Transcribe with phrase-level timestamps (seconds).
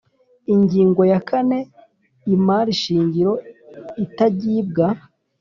[0.53, 1.59] Ingingo ya kane
[2.35, 3.33] Imari shingiro
[4.05, 4.87] itagibwa